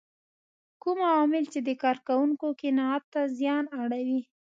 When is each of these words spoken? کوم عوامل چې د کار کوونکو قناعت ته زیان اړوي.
کوم 0.81 0.97
عوامل 1.11 1.43
چې 1.53 1.59
د 1.67 1.69
کار 1.83 1.97
کوونکو 2.07 2.45
قناعت 2.61 3.03
ته 3.13 3.21
زیان 3.39 3.65
اړوي. 3.81 4.21